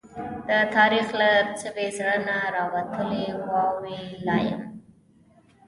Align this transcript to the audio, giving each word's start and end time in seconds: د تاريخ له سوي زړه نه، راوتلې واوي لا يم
د 0.47 0.49
تاريخ 0.75 1.07
له 1.19 1.29
سوي 1.61 1.87
زړه 1.97 2.15
نه، 2.27 2.37
راوتلې 2.55 3.25
واوي 3.49 3.99
لا 4.27 4.37
يم 4.49 4.61